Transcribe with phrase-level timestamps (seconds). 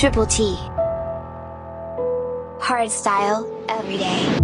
[0.00, 0.56] Triple T.
[2.58, 4.38] Hardstyle, every day.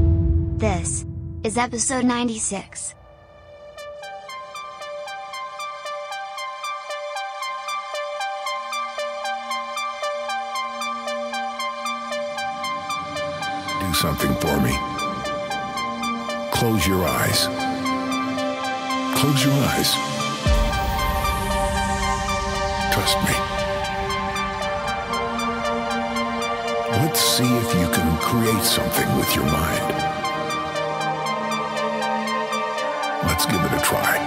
[0.58, 1.06] This
[1.44, 2.94] is episode 96.
[13.80, 14.76] Do something for me.
[16.52, 17.46] Close your eyes.
[19.18, 19.94] Close your eyes.
[22.92, 23.55] Trust me.
[27.16, 29.88] Let's see if you can create something with your mind.
[33.24, 34.20] Let's give it a try.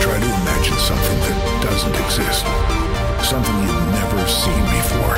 [0.00, 1.36] Try to imagine something that
[1.68, 2.46] doesn't exist.
[3.28, 5.16] Something you've never seen before.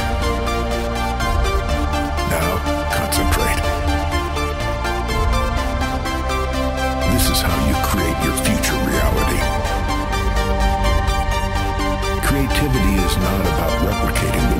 [2.34, 2.58] Now,
[2.98, 3.62] concentrate.
[7.14, 8.57] This is how you create your future
[13.20, 14.57] not about replicating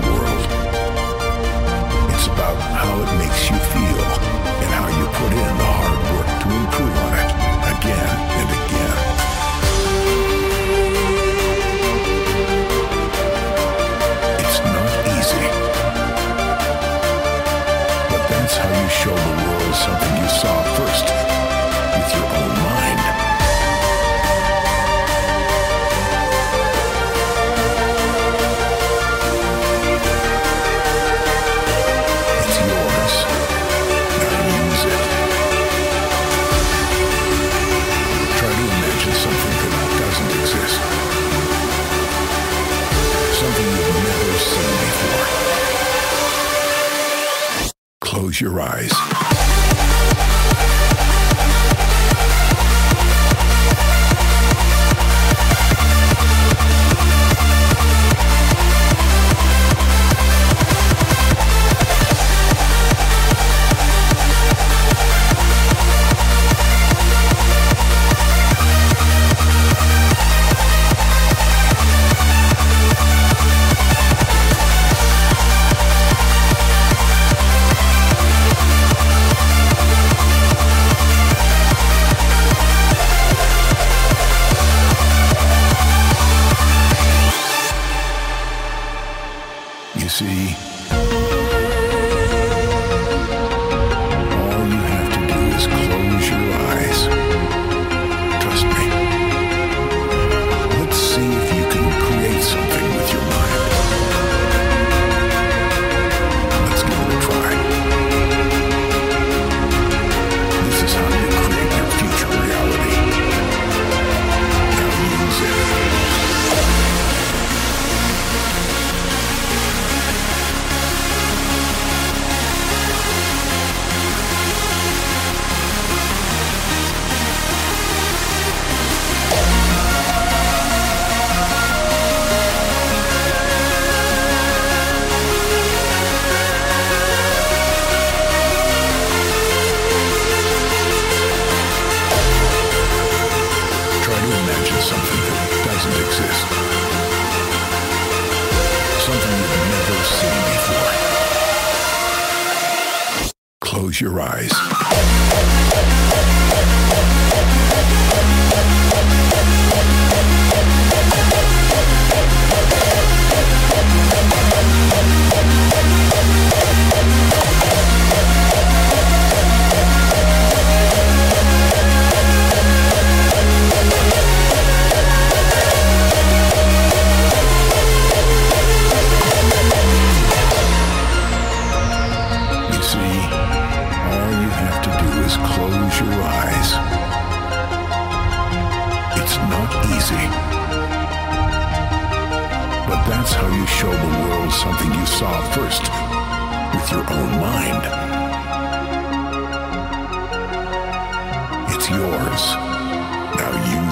[48.09, 49.48] Close your eyes.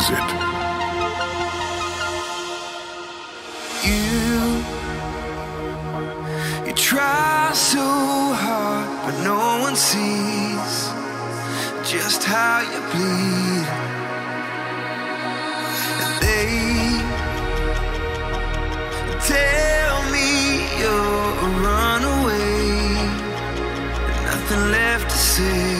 [0.08, 0.30] Now it.
[3.86, 4.64] You,
[6.66, 10.90] you try so hard, but no one sees
[11.90, 13.66] just how you bleed.
[16.02, 16.50] And they
[19.26, 20.28] tell me
[20.78, 22.70] you're a runaway,
[24.24, 25.75] nothing left to say.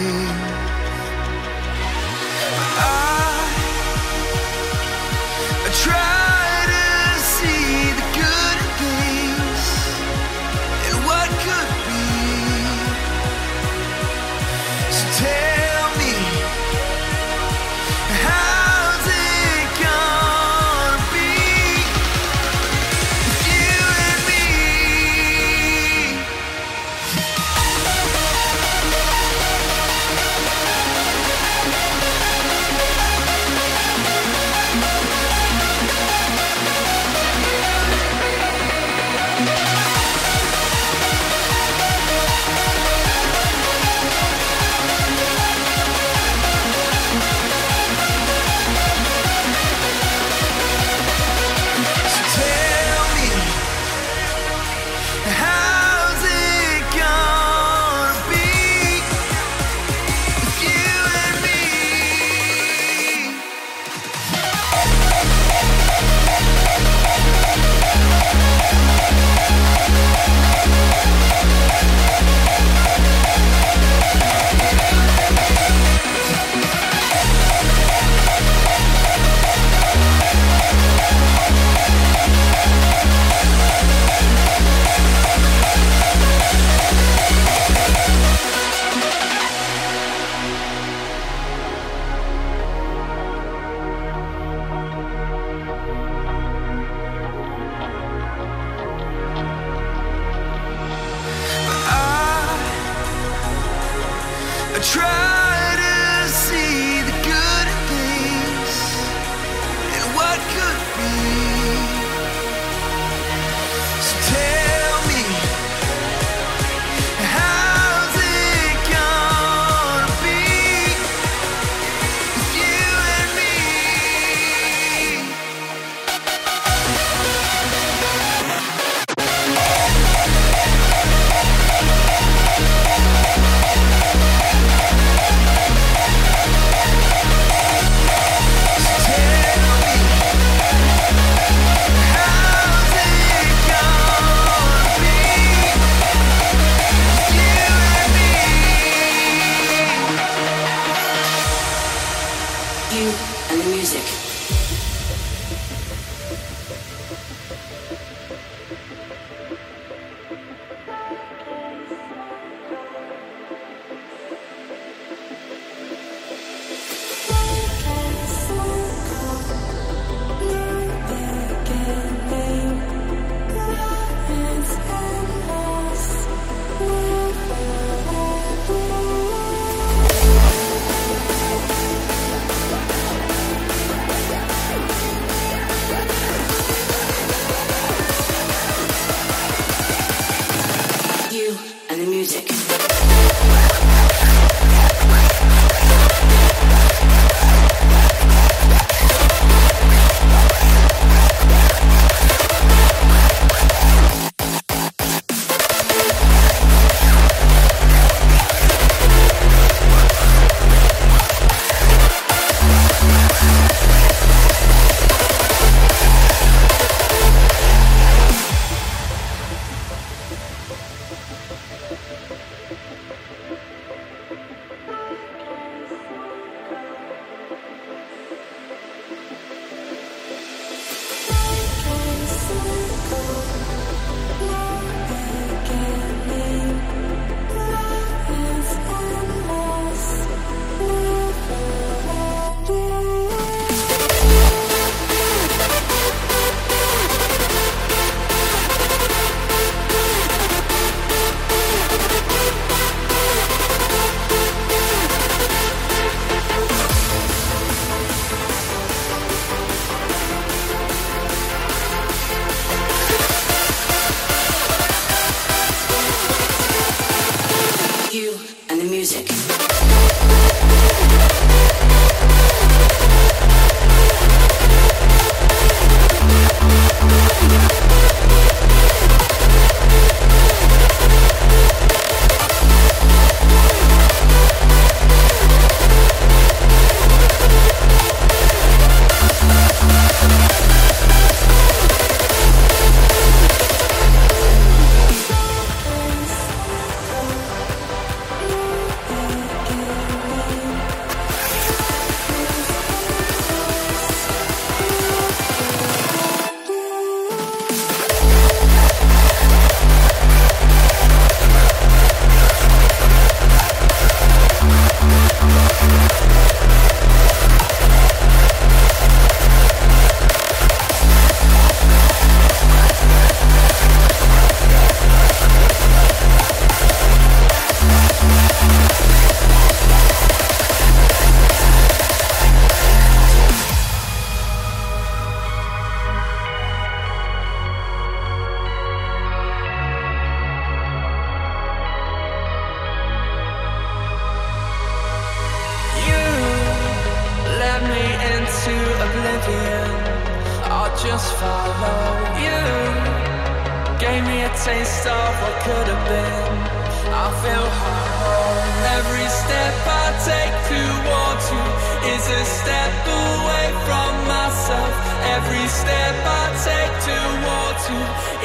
[362.29, 364.93] A step away from myself.
[365.37, 368.03] Every step I take towards you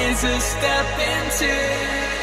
[0.08, 2.21] is a step into.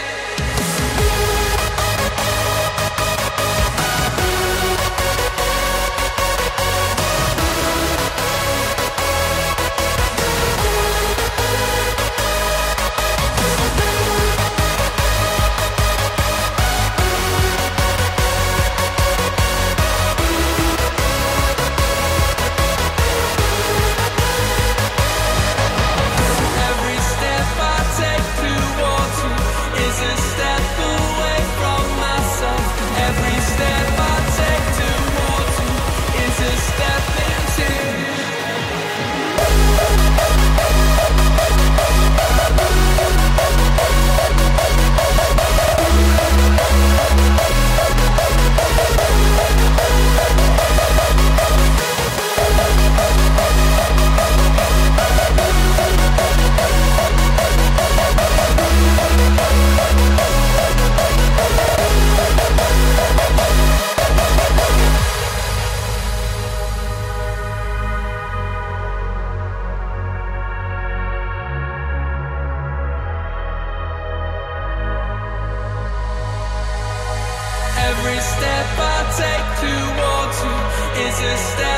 [81.30, 81.77] It's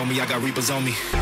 [0.00, 1.19] Don't me, I got reapers on myself.